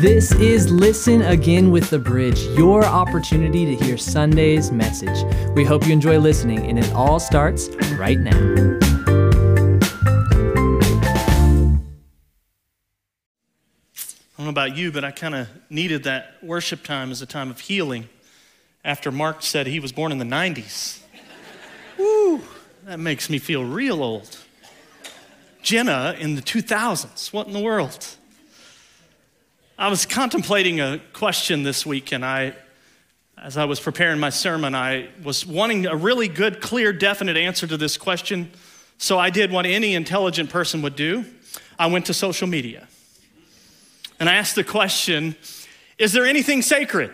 [0.00, 5.24] This is Listen Again with the Bridge, your opportunity to hear Sunday's message.
[5.56, 8.30] We hope you enjoy listening, and it all starts right now.
[8.30, 8.36] I
[14.36, 17.50] don't know about you, but I kind of needed that worship time as a time
[17.50, 18.08] of healing
[18.84, 21.00] after Mark said he was born in the 90s.
[21.98, 22.40] Woo,
[22.84, 24.38] that makes me feel real old.
[25.60, 27.32] Jenna in the 2000s.
[27.32, 28.14] What in the world?
[29.80, 32.52] I was contemplating a question this week, and I,
[33.40, 37.64] as I was preparing my sermon, I was wanting a really good, clear, definite answer
[37.64, 38.50] to this question.
[38.98, 41.24] So I did what any intelligent person would do
[41.78, 42.88] I went to social media.
[44.18, 45.36] And I asked the question
[45.96, 47.12] Is there anything sacred?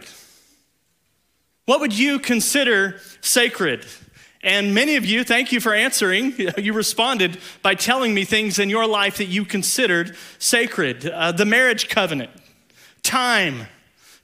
[1.66, 3.84] What would you consider sacred?
[4.42, 6.34] And many of you, thank you for answering.
[6.56, 11.44] You responded by telling me things in your life that you considered sacred uh, the
[11.44, 12.30] marriage covenant,
[13.04, 13.66] time,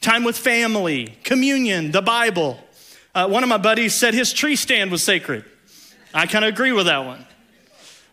[0.00, 2.58] time with family, communion, the Bible.
[3.14, 5.44] Uh, one of my buddies said his tree stand was sacred.
[6.12, 7.24] I kind of agree with that one.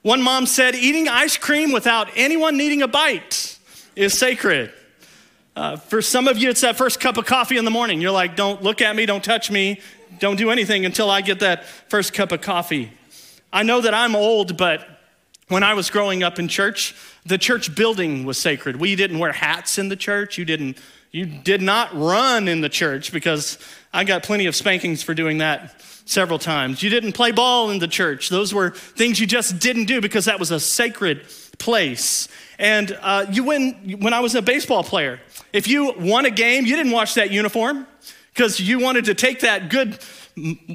[0.03, 3.57] One mom said eating ice cream without anyone needing a bite
[3.95, 4.71] is sacred.
[5.55, 7.99] Uh, for some of you, it's that first cup of coffee in the morning.
[7.99, 9.81] You're like, don't look at me, don't touch me,
[10.19, 12.91] don't do anything until I get that first cup of coffee.
[13.51, 14.87] I know that I'm old, but
[15.47, 16.93] when I was growing up in church,
[17.27, 18.77] the church building was sacred.
[18.77, 20.37] We didn't wear hats in the church.
[20.37, 20.77] You didn't
[21.11, 23.57] you did not run in the church because
[23.93, 26.83] I got plenty of spankings for doing that several times.
[26.83, 28.29] You didn't play ball in the church.
[28.29, 31.25] Those were things you just didn't do because that was a sacred
[31.57, 32.27] place.
[32.59, 35.19] And uh, you when when I was a baseball player,
[35.53, 37.87] if you won a game, you didn't watch that uniform
[38.33, 39.97] because you wanted to take that good,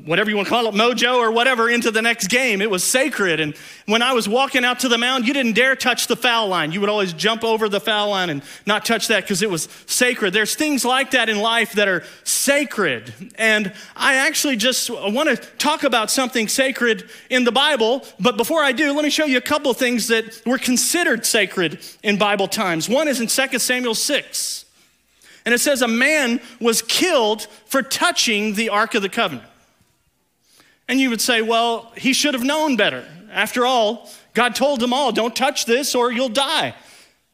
[0.04, 2.60] whatever you want to call it, mojo or whatever, into the next game.
[2.60, 3.38] It was sacred.
[3.38, 3.54] And
[3.86, 6.72] when I was walking out to the mound, you didn't dare touch the foul line.
[6.72, 9.68] You would always jump over the foul line and not touch that because it was
[9.86, 10.32] sacred.
[10.32, 13.14] There's things like that in life that are sacred.
[13.36, 18.04] And I actually just want to talk about something sacred in the Bible.
[18.18, 21.78] But before I do, let me show you a couple things that were considered sacred
[22.02, 22.88] in Bible times.
[22.88, 24.64] One is in 2 Samuel 6.
[25.44, 29.48] And it says a man was killed for touching the Ark of the Covenant.
[30.88, 33.06] And you would say, well, he should have known better.
[33.30, 36.74] After all, God told them all, don't touch this or you'll die.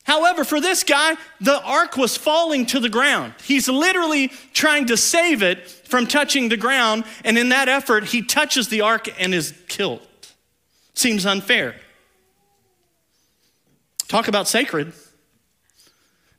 [0.04, 3.34] However, for this guy, the ark was falling to the ground.
[3.42, 8.22] He's literally trying to save it from touching the ground, and in that effort, he
[8.22, 10.00] touches the ark and is killed.
[10.94, 11.74] Seems unfair.
[14.08, 14.94] Talk about sacred.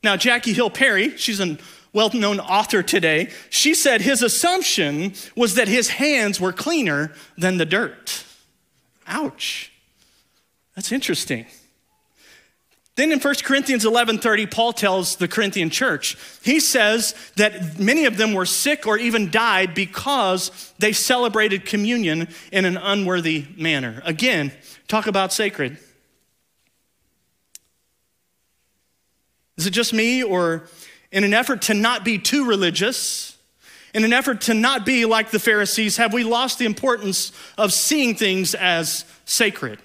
[0.02, 1.56] Now, Jackie Hill Perry, she's a
[1.92, 7.58] well known author today, she said his assumption was that his hands were cleaner than
[7.58, 8.24] the dirt.
[9.06, 9.72] Ouch.
[10.76, 11.46] That's interesting.
[12.96, 18.18] Then in 1 Corinthians 11:30 Paul tells the Corinthian church, he says that many of
[18.18, 24.02] them were sick or even died because they celebrated communion in an unworthy manner.
[24.04, 24.52] Again,
[24.86, 25.78] talk about sacred.
[29.56, 30.68] Is it just me, or
[31.12, 33.36] in an effort to not be too religious,
[33.94, 37.72] in an effort to not be like the Pharisees, have we lost the importance of
[37.72, 39.80] seeing things as sacred?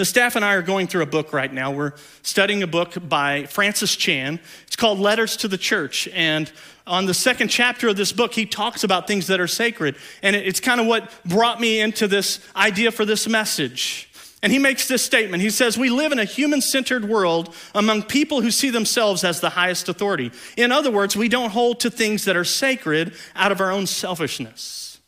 [0.00, 1.70] The staff and I are going through a book right now.
[1.72, 1.92] We're
[2.22, 4.40] studying a book by Francis Chan.
[4.66, 6.08] It's called Letters to the Church.
[6.14, 6.50] And
[6.86, 9.96] on the second chapter of this book, he talks about things that are sacred.
[10.22, 14.09] And it's kind of what brought me into this idea for this message.
[14.42, 15.42] And he makes this statement.
[15.42, 19.40] He says, We live in a human centered world among people who see themselves as
[19.40, 20.32] the highest authority.
[20.56, 23.86] In other words, we don't hold to things that are sacred out of our own
[23.86, 25.00] selfishness.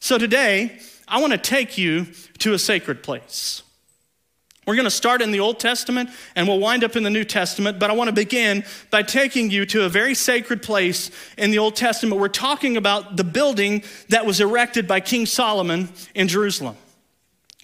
[0.00, 3.62] So today, I want to take you to a sacred place.
[4.66, 7.24] We're going to start in the Old Testament and we'll wind up in the New
[7.24, 11.50] Testament, but I want to begin by taking you to a very sacred place in
[11.50, 12.20] the Old Testament.
[12.20, 16.76] We're talking about the building that was erected by King Solomon in Jerusalem.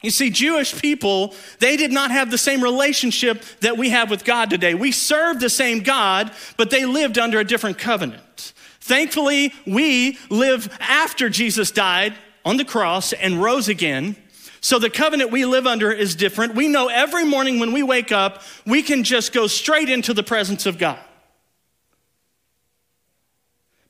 [0.02, 4.24] You see, Jewish people, they did not have the same relationship that we have with
[4.24, 4.74] God today.
[4.74, 8.52] We served the same God, but they lived under a different covenant.
[8.80, 12.14] Thankfully, we live after Jesus died
[12.44, 14.16] on the cross and rose again.
[14.60, 16.54] So the covenant we live under is different.
[16.54, 20.22] We know every morning when we wake up, we can just go straight into the
[20.22, 20.98] presence of God.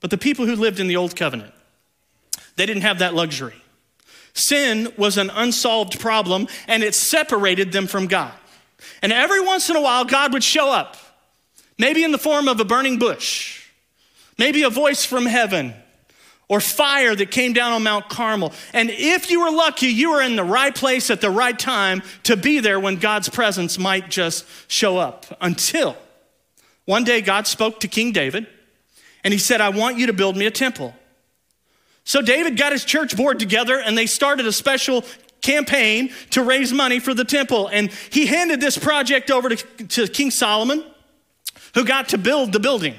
[0.00, 1.52] But the people who lived in the old covenant,
[2.56, 3.62] they didn't have that luxury.
[4.38, 8.32] Sin was an unsolved problem and it separated them from God.
[9.02, 10.96] And every once in a while, God would show up,
[11.76, 13.68] maybe in the form of a burning bush,
[14.38, 15.74] maybe a voice from heaven,
[16.48, 18.52] or fire that came down on Mount Carmel.
[18.72, 22.02] And if you were lucky, you were in the right place at the right time
[22.22, 25.96] to be there when God's presence might just show up until
[26.88, 28.46] One day, God spoke to King David
[29.22, 30.94] and he said, I want you to build me a temple.
[32.08, 35.04] So David got his church board together and they started a special
[35.42, 37.68] campaign to raise money for the temple.
[37.68, 39.56] And he handed this project over to,
[39.88, 40.82] to King Solomon,
[41.74, 42.94] who got to build the building.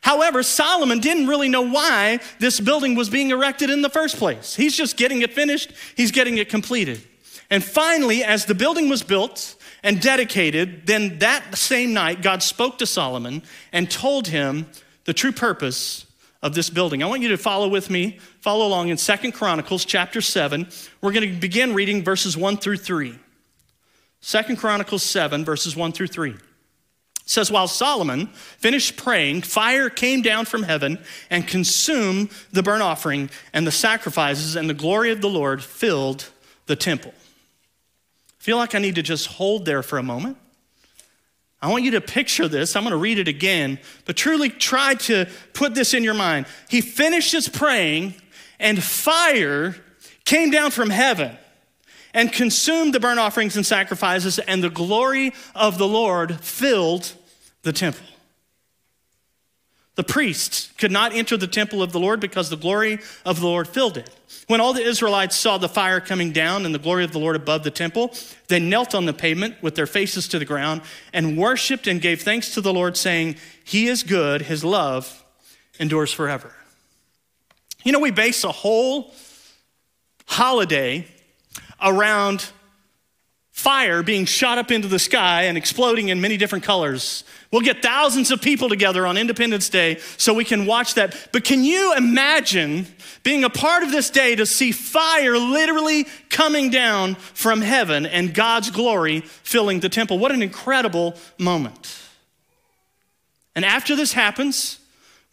[0.00, 4.54] However, Solomon didn't really know why this building was being erected in the first place.
[4.54, 7.04] He's just getting it finished, he's getting it completed.
[7.50, 12.78] And finally, as the building was built and dedicated, then that same night, God spoke
[12.78, 13.42] to Solomon
[13.72, 14.66] and told him
[15.04, 16.05] the true purpose
[16.46, 17.02] of this building.
[17.02, 20.68] I want you to follow with me, follow along in Second Chronicles chapter 7.
[21.00, 23.18] We're going to begin reading verses 1 through 3.
[24.20, 26.38] Second Chronicles 7, verses 1 through 3 It
[27.26, 31.00] says, While Solomon finished praying, fire came down from heaven
[31.30, 36.30] and consumed the burnt offering and the sacrifices, and the glory of the Lord filled
[36.66, 37.12] the temple.
[37.12, 40.38] I feel like I need to just hold there for a moment.
[41.66, 42.76] I want you to picture this.
[42.76, 46.46] I'm going to read it again, but truly try to put this in your mind.
[46.68, 48.14] He finishes praying,
[48.60, 49.74] and fire
[50.24, 51.36] came down from heaven
[52.14, 57.12] and consumed the burnt offerings and sacrifices, and the glory of the Lord filled
[57.62, 58.06] the temple.
[59.96, 63.46] The priests could not enter the temple of the Lord because the glory of the
[63.46, 64.10] Lord filled it.
[64.46, 67.34] When all the Israelites saw the fire coming down and the glory of the Lord
[67.34, 68.12] above the temple,
[68.48, 70.82] they knelt on the pavement with their faces to the ground
[71.14, 75.24] and worshiped and gave thanks to the Lord, saying, He is good, His love
[75.80, 76.52] endures forever.
[77.82, 79.14] You know, we base a whole
[80.26, 81.06] holiday
[81.80, 82.50] around
[83.56, 87.24] fire being shot up into the sky and exploding in many different colors.
[87.50, 91.30] We'll get thousands of people together on Independence Day so we can watch that.
[91.32, 92.86] But can you imagine
[93.22, 98.34] being a part of this day to see fire literally coming down from heaven and
[98.34, 100.18] God's glory filling the temple?
[100.18, 101.98] What an incredible moment.
[103.54, 104.78] And after this happens,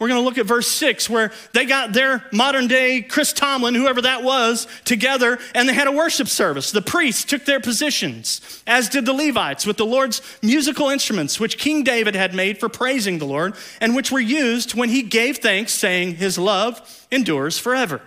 [0.03, 3.73] we're going to look at verse 6 where they got their modern day Chris Tomlin,
[3.73, 6.71] whoever that was, together and they had a worship service.
[6.71, 11.57] The priests took their positions, as did the Levites, with the Lord's musical instruments, which
[11.57, 15.37] King David had made for praising the Lord and which were used when he gave
[15.37, 18.01] thanks, saying, His love endures forever.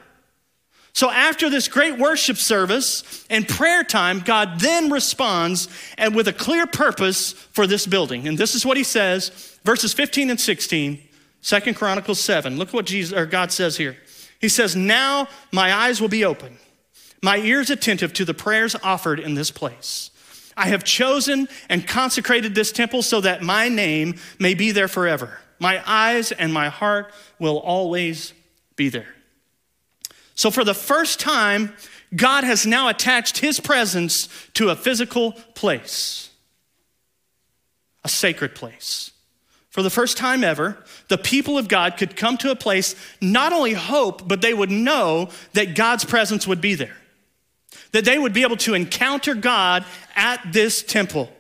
[0.93, 6.33] So after this great worship service and prayer time, God then responds and with a
[6.35, 8.29] clear purpose for this building.
[8.29, 9.31] And this is what he says,
[9.65, 11.06] verses 15 and 16.
[11.47, 12.59] Second Chronicles 7.
[12.59, 13.97] Look what Jesus or God says here.
[14.41, 16.59] He says, Now my eyes will be open,
[17.23, 20.11] my ears attentive to the prayers offered in this place.
[20.57, 25.39] I have chosen and consecrated this temple so that my name may be there forever.
[25.61, 28.33] My eyes and my heart will always
[28.75, 29.15] be there.
[30.35, 31.75] So, for the first time,
[32.17, 36.29] God has now attached his presence to a physical place,
[38.03, 39.13] a sacred place.
[39.77, 43.53] For the first time ever, the people of God could come to a place, not
[43.53, 46.97] only hope, but they would know that God's presence would be there.
[47.93, 49.85] That they would be able to encounter God
[50.15, 51.31] at this temple.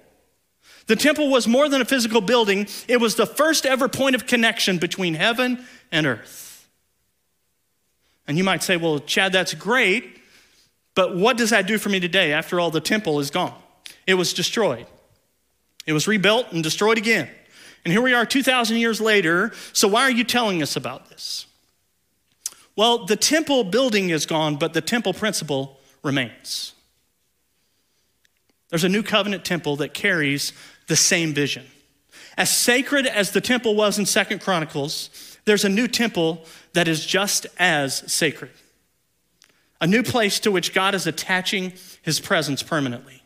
[0.86, 4.26] The temple was more than a physical building, it was the first ever point of
[4.26, 6.68] connection between heaven and earth.
[8.28, 10.20] And you might say, well, Chad, that's great,
[10.94, 13.54] but what does that do for me today after all the temple is gone?
[14.06, 14.86] It was destroyed,
[15.86, 17.30] it was rebuilt and destroyed again.
[17.86, 19.52] And here we are 2,000 years later.
[19.72, 21.46] So, why are you telling us about this?
[22.74, 26.72] Well, the temple building is gone, but the temple principle remains.
[28.70, 30.52] There's a new covenant temple that carries
[30.88, 31.64] the same vision.
[32.36, 37.06] As sacred as the temple was in Second Chronicles, there's a new temple that is
[37.06, 38.50] just as sacred.
[39.81, 43.22] A new place to which God is attaching his presence permanently.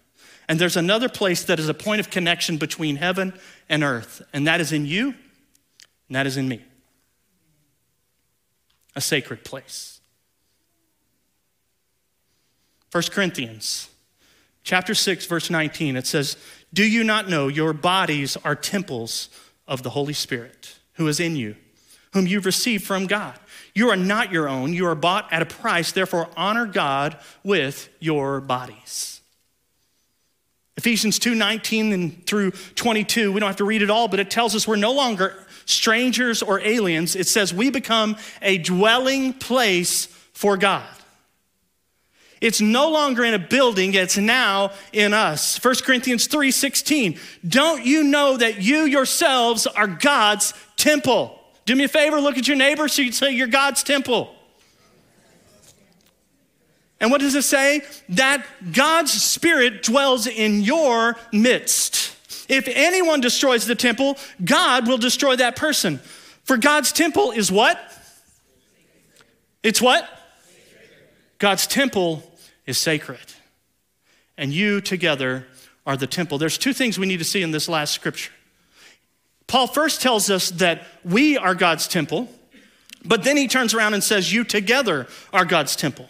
[0.50, 3.34] And there's another place that is a point of connection between heaven
[3.68, 5.14] and earth, and that is in you,
[6.08, 6.64] and that is in me.
[8.96, 10.00] A sacred place.
[12.90, 13.90] 1 Corinthians
[14.64, 16.36] chapter 6 verse 19 it says,
[16.74, 19.28] "Do you not know your bodies are temples
[19.68, 21.54] of the Holy Spirit who is in you,
[22.12, 23.38] whom you've received from God?
[23.72, 27.88] You are not your own, you are bought at a price, therefore honor God with
[28.00, 29.19] your bodies."
[30.76, 34.30] Ephesians 2 19 and through 22, we don't have to read it all, but it
[34.30, 35.34] tells us we're no longer
[35.66, 37.16] strangers or aliens.
[37.16, 40.88] It says we become a dwelling place for God.
[42.40, 45.62] It's no longer in a building, it's now in us.
[45.62, 47.18] 1 Corinthians 3 16.
[47.46, 51.38] Don't you know that you yourselves are God's temple?
[51.66, 54.34] Do me a favor, look at your neighbor so you say you're God's temple.
[57.00, 57.82] And what does it say?
[58.10, 62.16] That God's Spirit dwells in your midst.
[62.48, 65.98] If anyone destroys the temple, God will destroy that person.
[66.44, 67.78] For God's temple is what?
[69.62, 70.08] It's what?
[71.38, 72.22] God's temple
[72.66, 73.20] is sacred.
[74.36, 75.46] And you together
[75.86, 76.38] are the temple.
[76.38, 78.32] There's two things we need to see in this last scripture.
[79.46, 82.28] Paul first tells us that we are God's temple,
[83.04, 86.08] but then he turns around and says, You together are God's temple.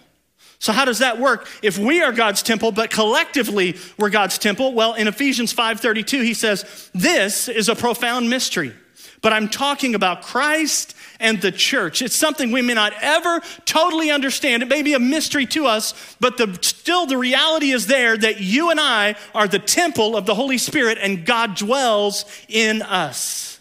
[0.61, 1.49] So, how does that work?
[1.63, 6.35] If we are God's temple, but collectively we're God's temple, well, in Ephesians 5:32, he
[6.35, 8.75] says, This is a profound mystery.
[9.23, 12.03] But I'm talking about Christ and the church.
[12.03, 14.63] It's something we may not ever totally understand.
[14.63, 18.41] It may be a mystery to us, but the, still the reality is there that
[18.41, 23.61] you and I are the temple of the Holy Spirit and God dwells in us.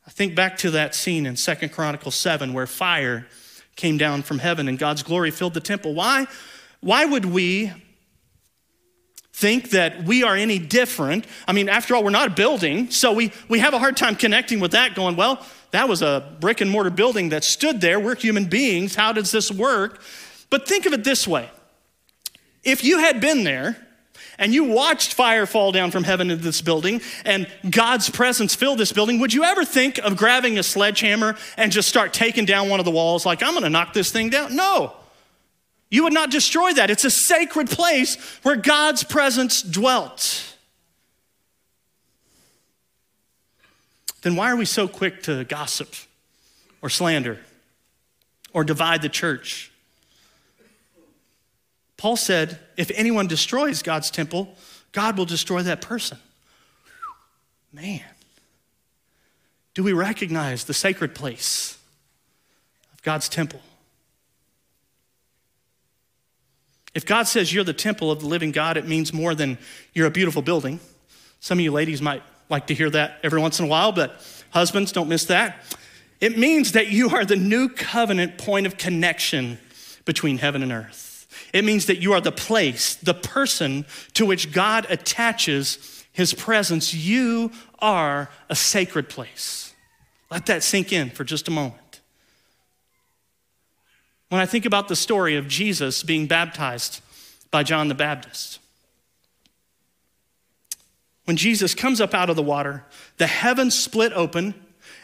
[0.11, 3.27] think back to that scene in Second Chronicles 7 where fire
[3.75, 5.93] came down from heaven and God's glory filled the temple.
[5.93, 6.27] Why?
[6.81, 7.71] Why would we
[9.33, 11.25] think that we are any different.
[11.47, 14.15] I mean, after all, we're not a building, so we, we have a hard time
[14.15, 17.99] connecting with that, going, well, that was a brick and mortar building that stood there.
[17.99, 18.93] We're human beings.
[18.93, 20.01] How does this work?
[20.51, 21.49] But think of it this way
[22.63, 23.75] if you had been there,
[24.37, 28.75] and you watched fire fall down from heaven into this building and God's presence fill
[28.75, 32.69] this building, would you ever think of grabbing a sledgehammer and just start taking down
[32.69, 34.55] one of the walls like, I'm gonna knock this thing down?
[34.55, 34.93] No.
[35.89, 36.89] You would not destroy that.
[36.89, 40.55] It's a sacred place where God's presence dwelt.
[44.21, 45.93] Then why are we so quick to gossip
[46.81, 47.39] or slander
[48.53, 49.70] or divide the church?
[52.01, 54.55] Paul said, if anyone destroys God's temple,
[54.91, 56.17] God will destroy that person.
[57.71, 58.01] Man,
[59.75, 61.77] do we recognize the sacred place
[62.91, 63.61] of God's temple?
[66.95, 69.59] If God says you're the temple of the living God, it means more than
[69.93, 70.79] you're a beautiful building.
[71.39, 74.19] Some of you ladies might like to hear that every once in a while, but
[74.49, 75.63] husbands, don't miss that.
[76.19, 79.59] It means that you are the new covenant point of connection
[80.05, 81.09] between heaven and earth.
[81.53, 86.93] It means that you are the place, the person to which God attaches his presence.
[86.93, 89.73] You are a sacred place.
[90.29, 92.01] Let that sink in for just a moment.
[94.29, 97.01] When I think about the story of Jesus being baptized
[97.51, 98.59] by John the Baptist,
[101.25, 102.85] when Jesus comes up out of the water,
[103.17, 104.53] the heavens split open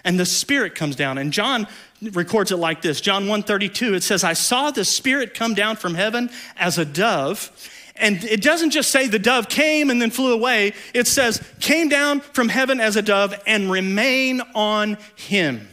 [0.03, 1.67] and the spirit comes down and john
[2.13, 5.95] records it like this john 132 it says i saw the spirit come down from
[5.95, 7.51] heaven as a dove
[7.95, 11.89] and it doesn't just say the dove came and then flew away it says came
[11.89, 15.67] down from heaven as a dove and remain on him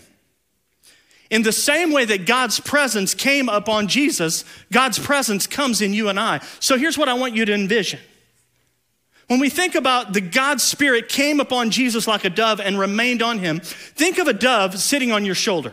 [1.35, 6.09] in the same way that God's presence came upon Jesus, God's presence comes in you
[6.09, 6.41] and I.
[6.61, 7.99] So here's what I want you to envision.
[9.27, 13.23] When we think about the God Spirit came upon Jesus like a dove and remained
[13.23, 15.73] on him, think of a dove sitting on your shoulder.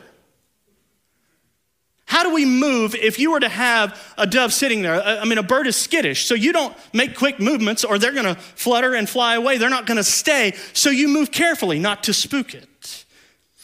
[2.06, 5.02] How do we move if you were to have a dove sitting there?
[5.02, 8.36] I mean, a bird is skittish, so you don't make quick movements or they're gonna
[8.36, 9.58] flutter and fly away.
[9.58, 13.06] They're not gonna stay, so you move carefully, not to spook it.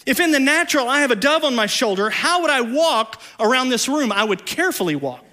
[0.06, 3.22] If in the natural I have a dove on my shoulder, how would I walk
[3.38, 4.14] around this room?
[4.14, 5.26] I would carefully walk.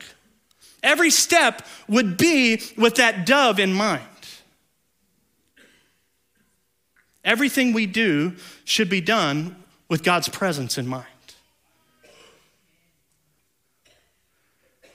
[0.82, 4.02] Every step would be with that dove in mind.
[7.24, 9.56] Everything we do should be done
[9.88, 11.06] with God's presence in mind.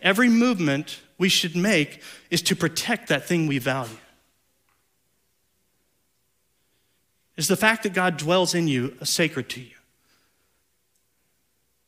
[0.02, 3.98] Every movement we should make is to protect that thing we value.
[7.36, 9.76] Is the fact that God dwells in you a sacred to you?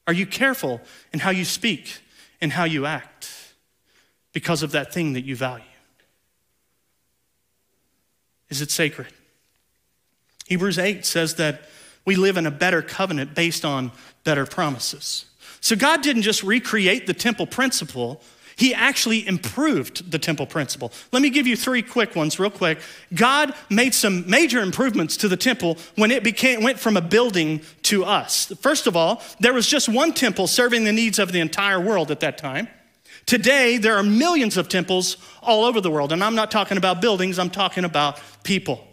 [0.08, 0.82] Are you careful
[1.14, 2.00] in how you speak
[2.42, 3.54] and how you act
[4.34, 5.64] because of that thing that you value?
[8.50, 9.14] Is it sacred?
[10.52, 11.62] Hebrews 8 says that
[12.04, 13.90] we live in a better covenant based on
[14.26, 15.24] better promises.
[15.62, 18.22] So God didn't just recreate the temple principle,
[18.58, 20.92] he actually improved the temple principle.
[21.14, 22.82] Let me give you three quick ones, real quick.
[23.14, 27.62] God made some major improvements to the temple when it became, went from a building
[27.84, 28.48] to us.
[28.60, 32.12] First of all, there was just one temple serving the needs of the entire world
[32.12, 32.68] at that time.
[33.26, 37.00] Today, there are millions of temples all over the world, and I'm not talking about
[37.00, 38.86] buildings, I'm talking about people.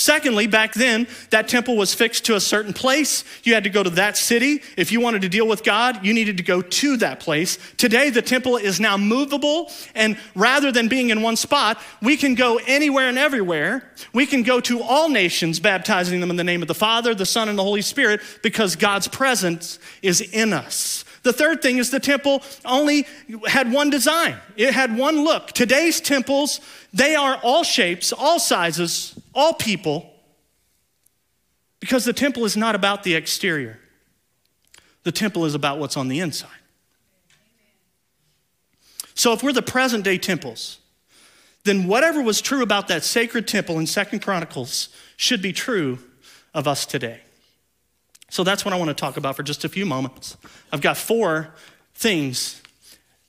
[0.00, 3.22] Secondly, back then, that temple was fixed to a certain place.
[3.44, 4.62] You had to go to that city.
[4.78, 7.58] If you wanted to deal with God, you needed to go to that place.
[7.76, 12.34] Today, the temple is now movable, and rather than being in one spot, we can
[12.34, 13.92] go anywhere and everywhere.
[14.14, 17.26] We can go to all nations, baptizing them in the name of the Father, the
[17.26, 21.04] Son, and the Holy Spirit, because God's presence is in us.
[21.24, 23.06] The third thing is the temple only
[23.46, 24.36] had one design.
[24.56, 25.48] It had one look.
[25.48, 26.62] Today's temples,
[26.94, 30.10] they are all shapes, all sizes, all people,
[31.78, 33.78] because the temple is not about the exterior.
[35.02, 36.50] The temple is about what's on the inside.
[39.14, 40.78] So if we're the present day temples,
[41.64, 45.98] then whatever was true about that sacred temple in Second Chronicles should be true
[46.54, 47.20] of us today.
[48.30, 50.36] So that's what I want to talk about for just a few moments.
[50.72, 51.54] I've got four
[51.94, 52.62] things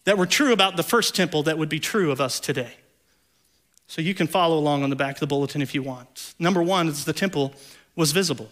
[0.06, 2.74] that were true about the first temple that would be true of us today.
[3.92, 6.34] So you can follow along on the back of the bulletin if you want.
[6.40, 7.54] Number one is the temple
[7.94, 8.48] was visible.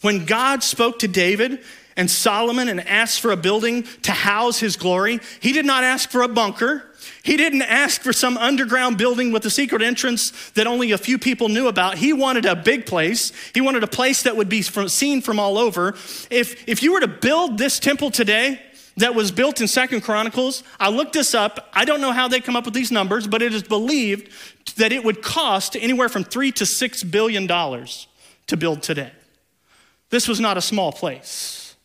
[0.00, 1.62] When God spoke to David
[1.94, 6.08] and Solomon and asked for a building to house his glory, he did not ask
[6.08, 6.90] for a bunker.
[7.22, 11.18] He didn't ask for some underground building with a secret entrance that only a few
[11.18, 11.98] people knew about.
[11.98, 13.30] He wanted a big place.
[13.52, 15.88] He wanted a place that would be from, seen from all over.
[16.30, 18.58] If, if you were to build this temple today,
[18.98, 20.62] that was built in Second Chronicles.
[20.78, 21.68] I looked this up.
[21.72, 24.30] I don't know how they come up with these numbers, but it is believed
[24.76, 28.08] that it would cost anywhere from three to six billion dollars
[28.48, 29.12] to build today.
[30.10, 31.76] This was not a small place.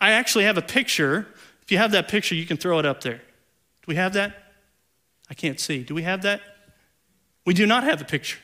[0.00, 1.26] I actually have a picture.
[1.62, 4.52] If you have that picture, you can throw it up there Do we have that?
[5.28, 5.82] I can't see.
[5.82, 6.40] Do we have that?
[7.44, 8.38] We do not have a picture.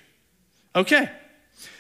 [0.74, 1.10] Okay.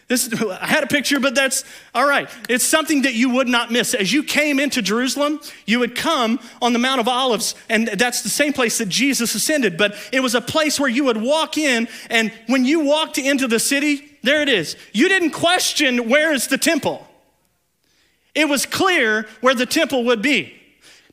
[0.08, 2.28] This, I had a picture, but that's all right.
[2.48, 3.92] It's something that you would not miss.
[3.92, 8.22] As you came into Jerusalem, you would come on the Mount of Olives, and that's
[8.22, 9.76] the same place that Jesus ascended.
[9.76, 13.48] But it was a place where you would walk in, and when you walked into
[13.48, 14.76] the city, there it is.
[14.92, 17.06] You didn't question where is the temple,
[18.34, 20.52] it was clear where the temple would be.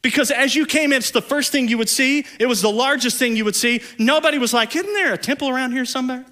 [0.04, 2.26] Because as you came in, it's the first thing you would see.
[2.38, 3.82] It was the largest thing you would see.
[3.98, 6.26] Nobody was like, Isn't there a temple around here somewhere?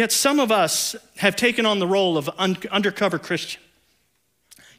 [0.00, 3.60] Yet some of us have taken on the role of un- undercover Christian.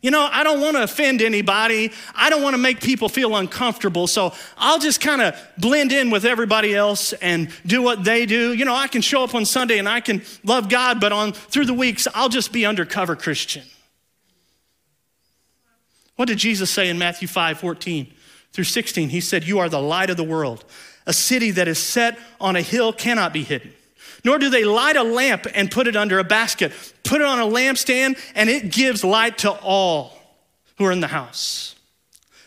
[0.01, 1.91] You know, I don't want to offend anybody.
[2.15, 4.07] I don't want to make people feel uncomfortable.
[4.07, 8.51] So I'll just kind of blend in with everybody else and do what they do.
[8.51, 11.33] You know, I can show up on Sunday and I can love God, but on
[11.33, 13.61] through the weeks, I'll just be undercover Christian.
[16.15, 18.11] What did Jesus say in Matthew 5 14
[18.53, 19.09] through 16?
[19.09, 20.65] He said, You are the light of the world.
[21.05, 23.71] A city that is set on a hill cannot be hidden.
[24.23, 26.71] Nor do they light a lamp and put it under a basket,
[27.03, 30.17] put it on a lampstand, and it gives light to all
[30.77, 31.75] who are in the house.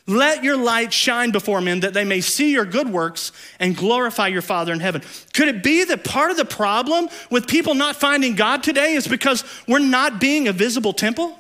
[0.07, 4.29] Let your light shine before men that they may see your good works and glorify
[4.29, 5.03] your Father in heaven.
[5.33, 9.09] Could it be that part of the problem with people not finding God today is
[9.09, 11.39] because we're not being a visible temple?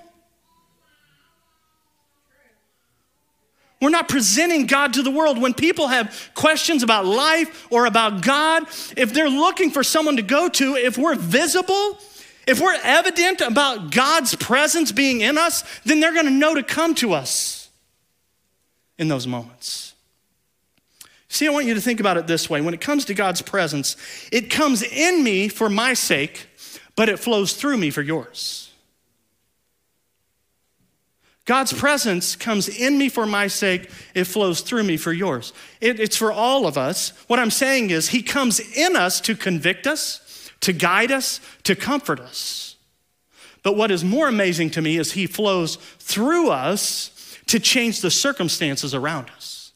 [3.84, 5.38] We're not presenting God to the world.
[5.38, 8.62] When people have questions about life or about God,
[8.96, 11.98] if they're looking for someone to go to, if we're visible,
[12.46, 16.62] if we're evident about God's presence being in us, then they're going to know to
[16.62, 17.68] come to us
[18.96, 19.92] in those moments.
[21.28, 22.62] See, I want you to think about it this way.
[22.62, 23.98] When it comes to God's presence,
[24.32, 26.46] it comes in me for my sake,
[26.96, 28.70] but it flows through me for yours.
[31.44, 35.52] God's presence comes in me for my sake, it flows through me for yours.
[35.80, 37.10] It, it's for all of us.
[37.26, 41.76] What I'm saying is, He comes in us to convict us, to guide us, to
[41.76, 42.76] comfort us.
[43.62, 48.10] But what is more amazing to me is He flows through us to change the
[48.10, 49.72] circumstances around us.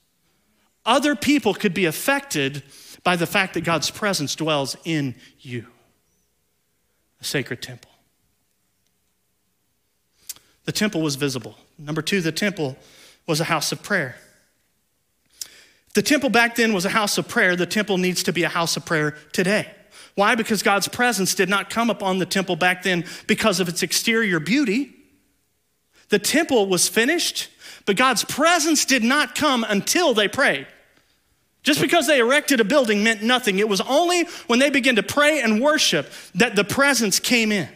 [0.87, 2.63] Other people could be affected
[3.05, 5.67] by the fact that God's presence dwells in you,
[7.21, 7.91] a sacred temple.
[10.69, 11.57] The temple was visible.
[11.79, 12.77] Number two, the temple
[13.27, 14.17] was a house of prayer.
[15.95, 17.57] The temple back then was a house of prayer.
[17.57, 19.67] The temple needs to be a house of prayer today.
[20.15, 20.35] Why?
[20.35, 24.41] Because God's presence did not come upon the temple back then because of its exterior
[24.41, 24.95] beauty.
[26.11, 27.49] The temple was finished,
[27.87, 30.67] but God's presence did not come until they prayed.
[31.63, 33.59] Just because they erected a building meant nothing.
[33.59, 37.71] It was only when they began to pray and worship that the presence came in.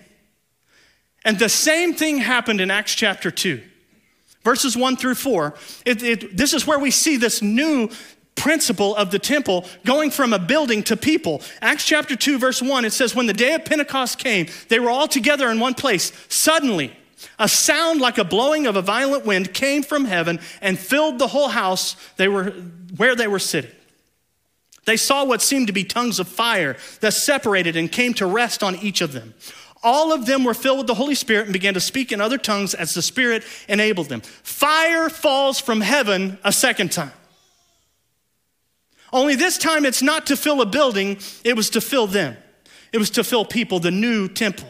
[1.24, 3.62] And the same thing happened in Acts chapter 2,
[4.42, 5.54] verses 1 through 4.
[5.84, 7.90] It, it, this is where we see this new
[8.34, 11.42] principle of the temple going from a building to people.
[11.60, 14.90] Acts chapter 2, verse 1, it says, When the day of Pentecost came, they were
[14.90, 16.12] all together in one place.
[16.28, 16.96] Suddenly,
[17.38, 21.28] a sound like a blowing of a violent wind came from heaven and filled the
[21.28, 22.50] whole house they were,
[22.96, 23.70] where they were sitting.
[24.84, 28.62] They saw what seemed to be tongues of fire that separated and came to rest
[28.62, 29.34] on each of them.
[29.82, 32.38] All of them were filled with the Holy Spirit and began to speak in other
[32.38, 34.20] tongues as the Spirit enabled them.
[34.20, 37.12] Fire falls from heaven a second time.
[39.12, 42.36] Only this time it's not to fill a building, it was to fill them.
[42.92, 44.68] It was to fill people, the new temple.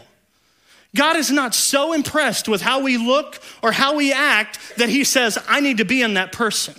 [0.94, 5.05] God is not so impressed with how we look or how we act that He
[5.05, 6.75] says, I need to be in that person.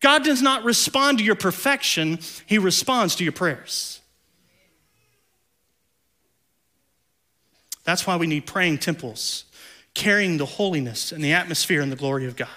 [0.00, 4.01] God does not respond to your perfection, He responds to your prayers.
[7.84, 9.44] That's why we need praying temples,
[9.94, 12.48] carrying the holiness and the atmosphere and the glory of God.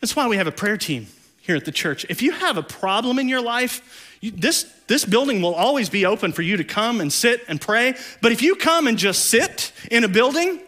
[0.00, 1.08] That's why we have a prayer team
[1.40, 2.06] here at the church.
[2.08, 6.04] If you have a problem in your life, you, this, this building will always be
[6.04, 7.94] open for you to come and sit and pray.
[8.20, 10.60] But if you come and just sit in a building,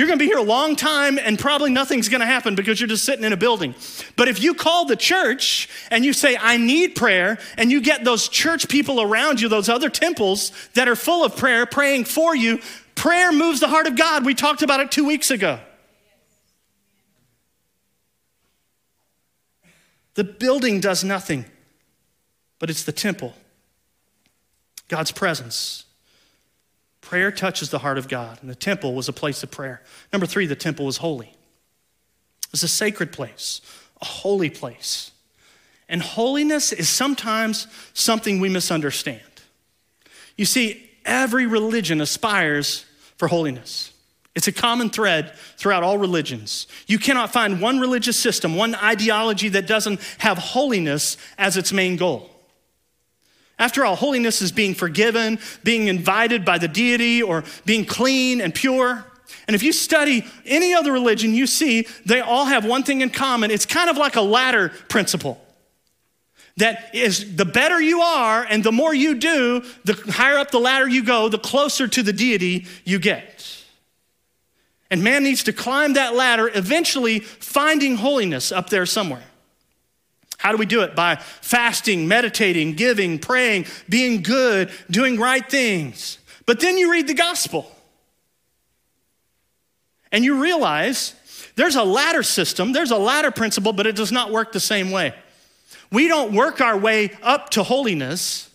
[0.00, 2.80] you're going to be here a long time and probably nothing's going to happen because
[2.80, 3.74] you're just sitting in a building.
[4.16, 8.02] But if you call the church and you say, I need prayer, and you get
[8.02, 12.34] those church people around you, those other temples that are full of prayer praying for
[12.34, 12.60] you,
[12.94, 14.24] prayer moves the heart of God.
[14.24, 15.60] We talked about it two weeks ago.
[20.14, 21.44] The building does nothing,
[22.58, 23.34] but it's the temple,
[24.88, 25.84] God's presence.
[27.10, 29.82] Prayer touches the heart of God, and the temple was a place of prayer.
[30.12, 31.26] Number three, the temple was holy.
[31.26, 33.60] It was a sacred place,
[34.00, 35.10] a holy place.
[35.88, 39.20] And holiness is sometimes something we misunderstand.
[40.36, 42.84] You see, every religion aspires
[43.16, 43.92] for holiness.
[44.36, 46.68] It's a common thread throughout all religions.
[46.86, 51.96] You cannot find one religious system, one ideology that doesn't have holiness as its main
[51.96, 52.30] goal.
[53.60, 58.54] After all, holiness is being forgiven, being invited by the deity, or being clean and
[58.54, 59.04] pure.
[59.46, 63.10] And if you study any other religion, you see they all have one thing in
[63.10, 63.50] common.
[63.50, 65.38] It's kind of like a ladder principle.
[66.56, 70.58] That is, the better you are and the more you do, the higher up the
[70.58, 73.64] ladder you go, the closer to the deity you get.
[74.90, 79.24] And man needs to climb that ladder, eventually finding holiness up there somewhere.
[80.40, 80.96] How do we do it?
[80.96, 86.18] By fasting, meditating, giving, praying, being good, doing right things.
[86.46, 87.70] But then you read the gospel
[90.10, 91.14] and you realize
[91.56, 94.90] there's a ladder system, there's a ladder principle, but it does not work the same
[94.90, 95.14] way.
[95.92, 98.48] We don't work our way up to holiness.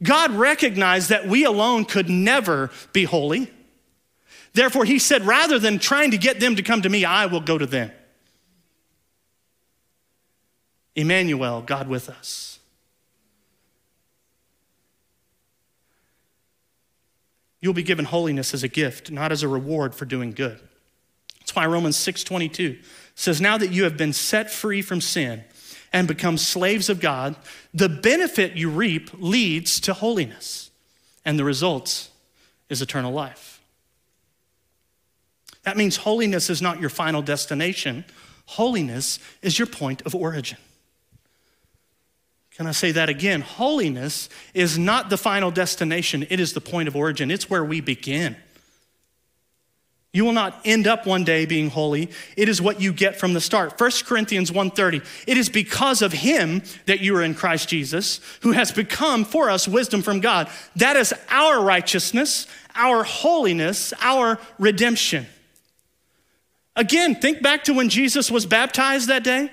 [0.00, 3.52] God recognized that we alone could never be holy.
[4.52, 7.40] Therefore, he said, rather than trying to get them to come to me, I will
[7.40, 7.90] go to them.
[10.96, 12.58] Emmanuel, God with us.
[17.60, 20.60] You'll be given holiness as a gift, not as a reward for doing good.
[21.40, 22.78] That's why Romans 6:22
[23.14, 25.44] says, "Now that you have been set free from sin
[25.92, 27.36] and become slaves of God,
[27.72, 30.70] the benefit you reap leads to holiness,
[31.24, 32.10] and the results
[32.68, 33.60] is eternal life."
[35.62, 38.04] That means holiness is not your final destination,
[38.44, 40.58] holiness is your point of origin.
[42.56, 43.40] Can I say that again?
[43.40, 47.30] Holiness is not the final destination, it is the point of origin.
[47.30, 48.36] It's where we begin.
[50.12, 52.08] You will not end up one day being holy.
[52.36, 53.76] It is what you get from the start.
[53.76, 55.02] 1 Corinthians 1:30.
[55.26, 59.50] It is because of him that you are in Christ Jesus, who has become for
[59.50, 60.48] us wisdom from God.
[60.76, 65.26] That is our righteousness, our holiness, our redemption.
[66.76, 69.50] Again, think back to when Jesus was baptized that day.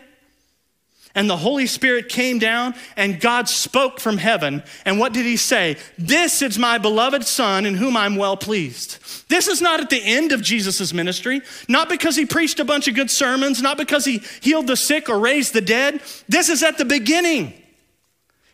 [1.13, 4.63] And the Holy Spirit came down and God spoke from heaven.
[4.85, 5.77] And what did he say?
[5.97, 8.97] This is my beloved Son in whom I'm well pleased.
[9.29, 12.87] This is not at the end of Jesus' ministry, not because he preached a bunch
[12.87, 16.01] of good sermons, not because he healed the sick or raised the dead.
[16.29, 17.60] This is at the beginning.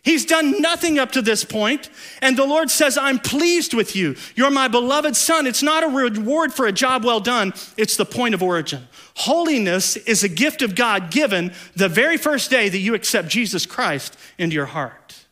[0.07, 1.89] He's done nothing up to this point,
[2.21, 4.15] and the Lord says, I'm pleased with you.
[4.35, 5.45] You're my beloved son.
[5.45, 8.87] It's not a reward for a job well done, it's the point of origin.
[9.15, 13.65] Holiness is a gift of God given the very first day that you accept Jesus
[13.65, 15.25] Christ into your heart.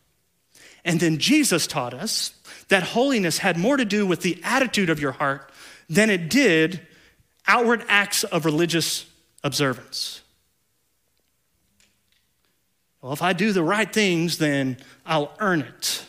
[0.84, 2.34] And then Jesus taught us
[2.68, 5.50] that holiness had more to do with the attitude of your heart
[5.88, 6.86] than it did
[7.46, 9.06] outward acts of religious
[9.42, 10.20] observance.
[13.06, 16.04] Well, if I do the right things, then I'll earn it.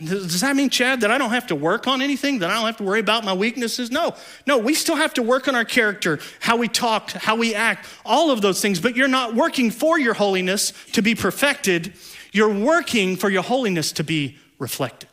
[0.00, 2.66] Does that mean, Chad, that I don't have to work on anything, that I don't
[2.66, 3.90] have to worry about my weaknesses?
[3.90, 4.14] No,
[4.46, 7.88] no, we still have to work on our character, how we talk, how we act,
[8.04, 8.78] all of those things.
[8.78, 11.94] But you're not working for your holiness to be perfected,
[12.30, 15.08] you're working for your holiness to be reflected.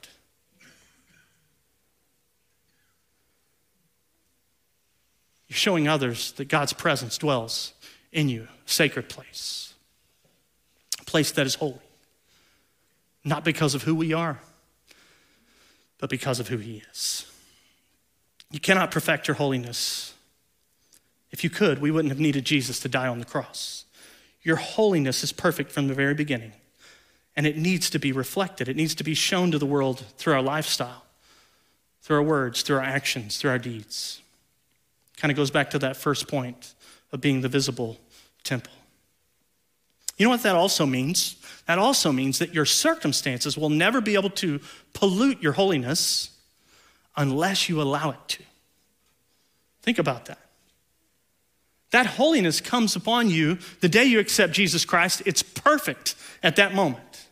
[5.48, 7.74] You're showing others that God's presence dwells
[8.12, 9.63] in you, sacred place
[11.14, 11.78] place that is holy.
[13.24, 14.40] Not because of who we are,
[16.00, 17.32] but because of who He is.
[18.50, 20.16] You cannot perfect your holiness.
[21.30, 23.86] If you could, we wouldn't have needed Jesus to die on the cross.
[24.42, 26.54] Your holiness is perfect from the very beginning,
[27.36, 28.68] and it needs to be reflected.
[28.68, 31.04] It needs to be shown to the world through our lifestyle,
[32.02, 34.24] through our words, through our actions, through our deeds.
[35.18, 36.74] Kind of goes back to that first point
[37.12, 38.00] of being the visible
[38.44, 38.74] temple.
[40.24, 41.36] You know what that also means?
[41.68, 44.62] That also means that your circumstances will never be able to
[44.94, 46.30] pollute your holiness
[47.18, 48.44] unless you allow it to.
[49.82, 50.40] Think about that.
[51.92, 55.24] That holiness comes upon you the day you accept Jesus Christ.
[55.26, 57.28] It's perfect at that moment.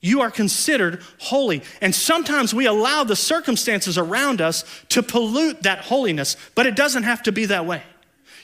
[0.00, 1.64] You are considered holy.
[1.80, 7.02] And sometimes we allow the circumstances around us to pollute that holiness, but it doesn't
[7.02, 7.82] have to be that way.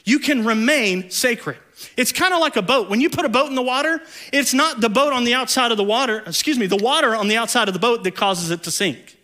[0.05, 1.59] You can remain sacred.
[1.97, 2.91] It's kind of like a boat.
[2.91, 4.01] When you put a boat in the water,
[4.33, 7.29] it's not the boat on the outside of the water, excuse me, the water on
[7.29, 9.17] the outside of the boat that causes it to sink.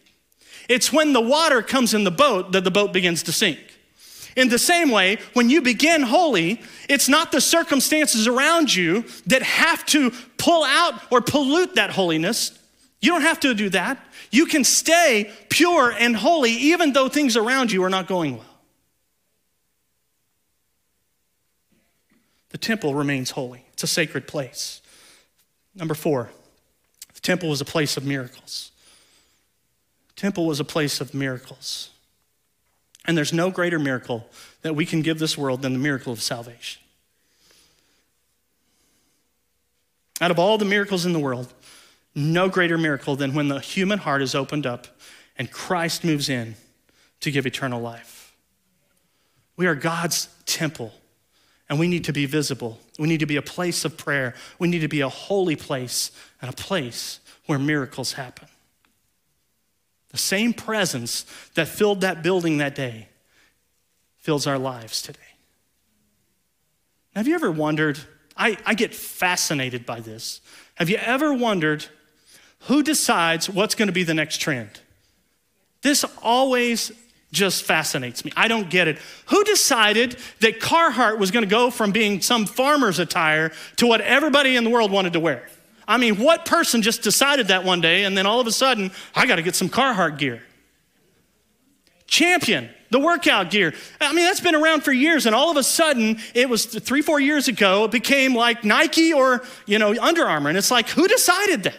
[0.68, 3.58] It's when the water comes in the boat that the boat begins to sink.
[4.36, 9.42] In the same way, when you begin holy, it's not the circumstances around you that
[9.42, 12.58] have to pull out or pollute that holiness.
[13.00, 13.98] You don't have to do that.
[14.30, 18.45] You can stay pure and holy even though things around you are not going well.
[22.50, 24.80] The temple remains holy, it's a sacred place.
[25.74, 26.30] Number four,
[27.14, 28.70] the temple was a place of miracles.
[30.08, 31.90] The temple was a place of miracles.
[33.04, 34.28] And there's no greater miracle
[34.62, 36.82] that we can give this world than the miracle of salvation.
[40.20, 41.52] Out of all the miracles in the world,
[42.14, 44.86] no greater miracle than when the human heart is opened up
[45.38, 46.56] and Christ moves in
[47.20, 48.34] to give eternal life.
[49.56, 50.92] We are God's temple,
[51.68, 52.78] and we need to be visible.
[52.98, 54.34] We need to be a place of prayer.
[54.58, 58.48] We need to be a holy place and a place where miracles happen.
[60.10, 63.08] The same presence that filled that building that day
[64.18, 65.20] fills our lives today.
[67.14, 67.98] Have you ever wondered?
[68.36, 70.40] I, I get fascinated by this.
[70.74, 71.86] Have you ever wondered
[72.60, 74.80] who decides what's going to be the next trend?
[75.82, 76.92] This always
[77.36, 78.32] just fascinates me.
[78.34, 78.98] I don't get it.
[79.26, 84.00] Who decided that Carhartt was going to go from being some farmer's attire to what
[84.00, 85.46] everybody in the world wanted to wear?
[85.86, 88.90] I mean, what person just decided that one day and then all of a sudden,
[89.14, 90.42] I got to get some Carhartt gear?
[92.06, 93.74] Champion, the workout gear.
[94.00, 97.02] I mean, that's been around for years, and all of a sudden, it was three,
[97.02, 100.48] four years ago, it became like Nike or, you know, Under Armour.
[100.48, 101.74] And it's like, who decided that?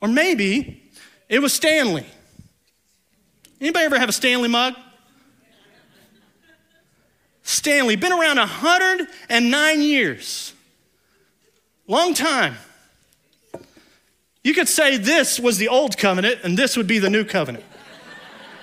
[0.00, 0.82] Or maybe
[1.28, 2.06] it was Stanley.
[3.62, 4.74] Anybody ever have a Stanley mug?
[7.44, 10.52] Stanley, been around 109 years.
[11.86, 12.56] Long time.
[14.42, 17.64] You could say this was the old covenant and this would be the new covenant.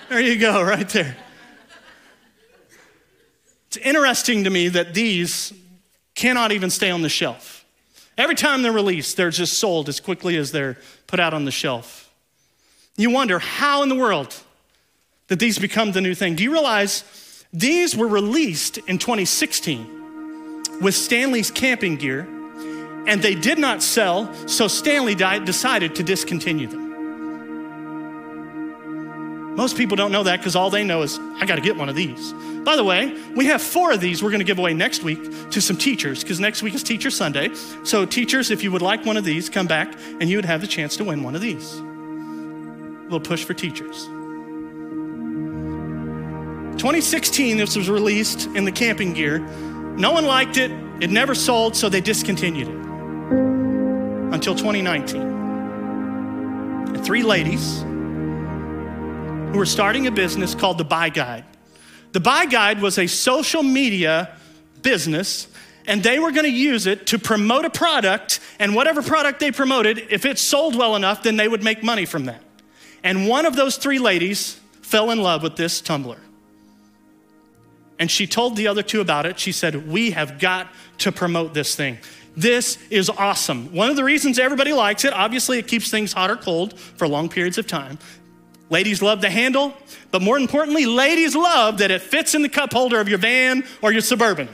[0.10, 1.16] There you go, right there.
[3.68, 5.54] It's interesting to me that these
[6.14, 7.64] cannot even stay on the shelf.
[8.18, 11.52] Every time they're released, they're just sold as quickly as they're put out on the
[11.52, 12.12] shelf.
[12.98, 14.36] You wonder how in the world
[15.30, 16.36] did these become the new thing?
[16.36, 22.28] Do you realize these were released in 2016 with Stanley's camping gear?
[23.10, 26.88] and they did not sell, so Stanley decided to discontinue them.
[29.56, 31.90] Most people don't know that because all they know is, I got to get one
[31.90, 32.34] of these.
[32.64, 35.50] By the way, we have four of these we're going to give away next week
[35.50, 37.50] to some teachers because next week is Teacher Sunday.
[37.84, 40.62] So, teachers, if you would like one of these, come back and you would have
[40.62, 41.74] the chance to win one of these.
[41.74, 44.08] A little push for teachers.
[46.80, 49.40] 2016, this was released in the camping gear.
[49.40, 52.76] No one liked it, it never sold, so they discontinued it
[54.34, 55.22] until 2019.
[56.96, 61.44] And three ladies who were starting a business called the Buy Guide.
[62.14, 64.38] The Buy Guide was a social media
[64.82, 65.50] business,
[65.86, 69.52] and they were going to use it to promote a product, and whatever product they
[69.52, 72.42] promoted, if it sold well enough, then they would make money from that.
[73.04, 76.20] And one of those three ladies fell in love with this tumbler.
[78.00, 79.38] And she told the other two about it.
[79.38, 80.68] She said, We have got
[81.00, 81.98] to promote this thing.
[82.36, 83.74] This is awesome.
[83.74, 87.08] One of the reasons everybody likes it, obviously, it keeps things hot or cold for
[87.08, 88.00] long periods of time.
[88.70, 89.74] Ladies love the handle,
[90.12, 93.66] but more importantly, ladies love that it fits in the cup holder of your van
[93.82, 94.48] or your suburban.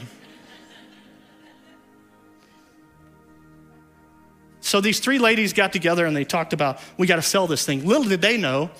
[4.62, 7.68] So these three ladies got together and they talked about, we got to sell this
[7.68, 7.86] thing.
[7.86, 8.72] Little did they know,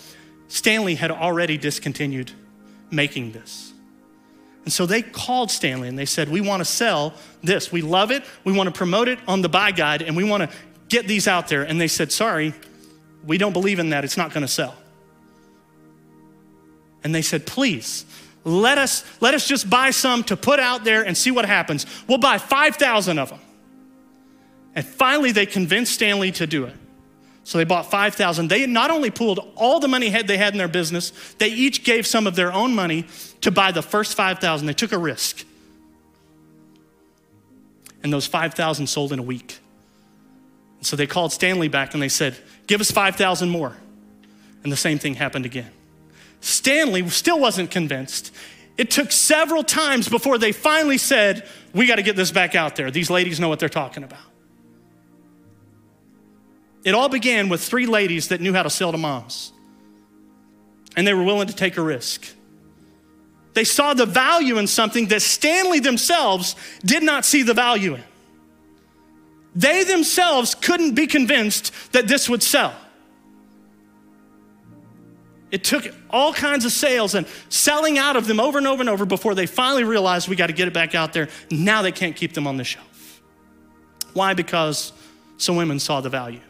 [0.48, 2.32] Stanley had already discontinued
[2.90, 3.75] making this.
[4.66, 7.72] And so they called Stanley and they said, We want to sell this.
[7.72, 8.24] We love it.
[8.44, 10.58] We want to promote it on the buy guide and we want to
[10.90, 11.62] get these out there.
[11.62, 12.54] And they said, Sorry,
[13.26, 14.04] we don't believe in that.
[14.04, 14.76] It's not going to sell.
[17.04, 18.06] And they said, Please,
[18.44, 21.86] let us, let us just buy some to put out there and see what happens.
[22.08, 23.40] We'll buy 5,000 of them.
[24.74, 26.76] And finally, they convinced Stanley to do it.
[27.46, 28.48] So they bought 5,000.
[28.48, 32.08] They not only pulled all the money they had in their business, they each gave
[32.08, 33.06] some of their own money
[33.42, 34.66] to buy the first 5,000.
[34.66, 35.46] They took a risk.
[38.02, 39.60] And those 5,000 sold in a week.
[40.82, 43.78] So they called Stanley back and they said, Give us 5,000 more.
[44.64, 45.70] And the same thing happened again.
[46.42, 48.34] Stanley still wasn't convinced.
[48.76, 52.76] It took several times before they finally said, We got to get this back out
[52.76, 52.90] there.
[52.90, 54.20] These ladies know what they're talking about.
[56.86, 59.52] It all began with three ladies that knew how to sell to moms,
[60.96, 62.34] and they were willing to take a risk.
[63.54, 68.04] They saw the value in something that Stanley themselves did not see the value in.
[69.56, 72.74] They themselves couldn't be convinced that this would sell.
[75.50, 78.90] It took all kinds of sales and selling out of them over and over and
[78.90, 81.30] over before they finally realized we got to get it back out there.
[81.50, 83.22] Now they can't keep them on the shelf.
[84.14, 84.34] Why?
[84.34, 84.92] Because
[85.38, 86.42] some women saw the value.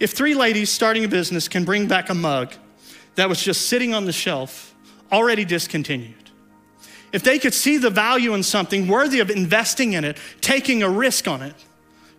[0.00, 2.52] If three ladies starting a business can bring back a mug
[3.14, 4.74] that was just sitting on the shelf,
[5.12, 6.30] already discontinued,
[7.12, 10.88] if they could see the value in something worthy of investing in it, taking a
[10.88, 11.54] risk on it,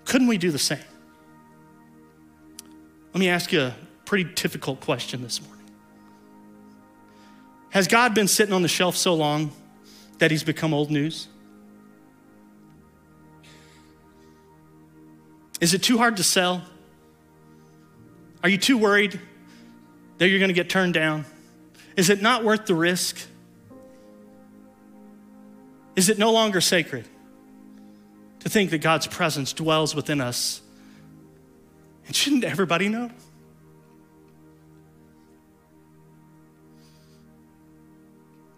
[0.05, 0.79] couldn't we do the same?
[3.13, 5.65] Let me ask you a pretty difficult question this morning.
[7.71, 9.51] Has God been sitting on the shelf so long
[10.19, 11.27] that he's become old news?
[15.59, 16.61] Is it too hard to sell?
[18.45, 19.19] Are you too worried
[20.19, 21.25] that you're going to get turned down?
[21.97, 23.17] Is it not worth the risk?
[25.95, 27.07] Is it no longer sacred
[28.41, 30.61] to think that God's presence dwells within us?
[32.05, 33.09] And shouldn't everybody know?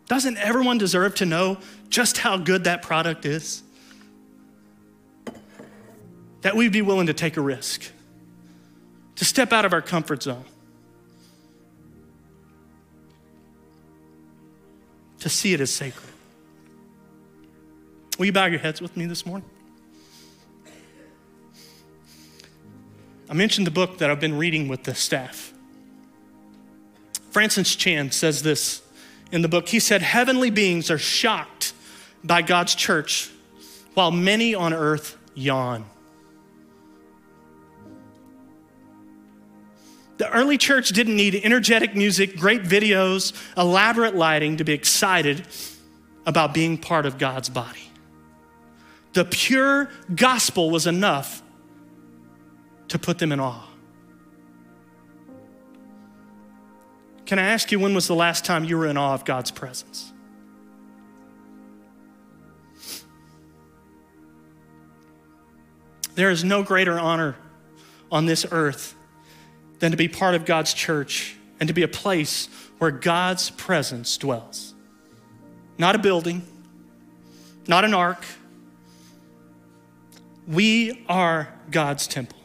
[0.09, 3.63] Doesn't everyone deserve to know just how good that product is?
[6.41, 7.93] That we'd be willing to take a risk
[9.17, 10.45] to step out of our comfort zone,
[15.19, 16.09] to see it as sacred.
[18.17, 19.49] Will you bow your heads with me this morning?
[23.29, 25.53] I mentioned the book that I've been reading with the staff.
[27.31, 28.81] Francis Chan says this
[29.31, 29.67] in the book.
[29.67, 31.73] He said, Heavenly beings are shocked
[32.23, 33.29] by God's church,
[33.93, 35.85] while many on earth yawn.
[40.17, 45.45] The early church didn't need energetic music, great videos, elaborate lighting to be excited
[46.25, 47.91] about being part of God's body.
[49.13, 51.41] The pure gospel was enough
[52.89, 53.67] to put them in awe.
[57.25, 59.51] Can I ask you, when was the last time you were in awe of God's
[59.51, 60.13] presence?
[66.15, 67.35] There is no greater honor
[68.11, 68.96] on this earth
[69.79, 74.17] than to be part of God's church and to be a place where God's presence
[74.17, 74.73] dwells.
[75.77, 76.41] Not a building,
[77.67, 78.23] not an ark.
[80.47, 82.37] We are God's temple.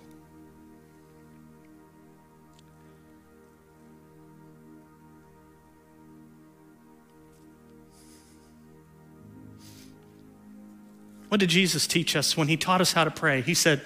[11.28, 13.40] What did Jesus teach us when he taught us how to pray?
[13.40, 13.80] He said,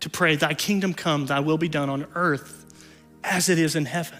[0.00, 2.57] to pray, Thy kingdom come, Thy will be done on earth
[3.28, 4.18] as it is in heaven.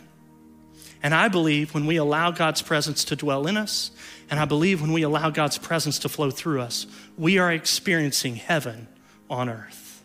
[1.02, 3.90] And I believe when we allow God's presence to dwell in us,
[4.30, 8.36] and I believe when we allow God's presence to flow through us, we are experiencing
[8.36, 8.88] heaven
[9.30, 10.02] on earth.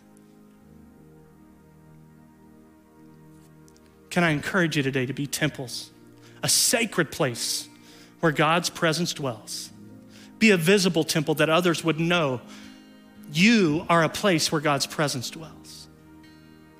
[4.09, 5.89] Can I encourage you today to be temples,
[6.43, 7.67] a sacred place
[8.19, 9.71] where God's presence dwells?
[10.37, 12.41] Be a visible temple that others would know
[13.31, 15.62] you are a place where God's presence dwells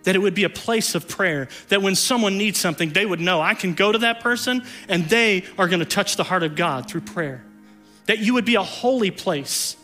[0.03, 3.19] that it would be a place of prayer, that when someone needs something, they would
[3.19, 6.43] know I can go to that person and they are going to touch the heart
[6.43, 7.43] of God through prayer.
[8.05, 9.77] That you would be a holy place,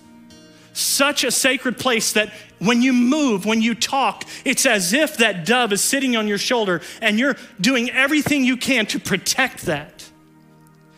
[0.73, 5.45] such a sacred place that when you move, when you talk, it's as if that
[5.45, 10.05] dove is sitting on your shoulder and you're doing everything you can to protect that.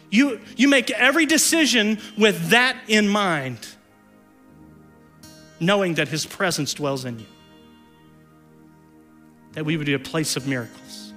[0.10, 3.66] You, you make every decision with that in mind,
[5.60, 7.26] knowing that His presence dwells in you
[9.54, 11.14] that we would be a place of miracles,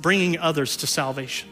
[0.00, 1.48] bringing others to salvation.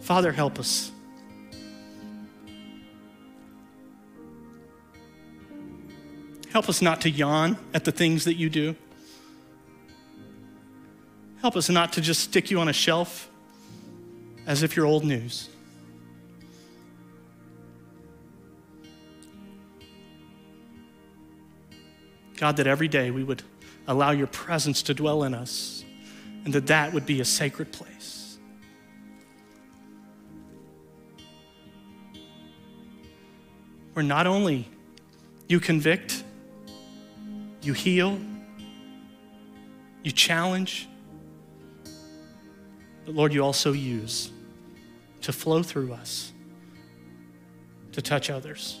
[0.00, 0.90] Father, help us.
[6.50, 8.76] Help us not to yawn at the things that you do.
[11.40, 13.30] Help us not to just stick you on a shelf
[14.46, 15.48] as if you're old news.
[22.42, 23.44] God, that every day we would
[23.86, 25.84] allow your presence to dwell in us
[26.44, 28.36] and that that would be a sacred place.
[33.92, 34.68] Where not only
[35.46, 36.24] you convict,
[37.62, 38.18] you heal,
[40.02, 40.88] you challenge,
[43.04, 44.32] but Lord, you also use
[45.20, 46.32] to flow through us
[47.92, 48.80] to touch others.